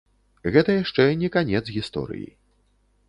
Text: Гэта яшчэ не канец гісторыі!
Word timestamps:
Гэта 0.53 0.77
яшчэ 0.77 1.05
не 1.21 1.29
канец 1.35 1.63
гісторыі! 1.79 2.29